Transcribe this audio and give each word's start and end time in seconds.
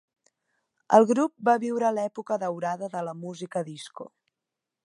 El 0.97 1.05
grup 1.11 1.33
va 1.49 1.55
viure 1.65 1.93
l'època 1.99 2.39
daurada 2.45 2.93
de 2.97 3.07
la 3.11 3.17
música 3.27 3.67
disco. 3.73 4.13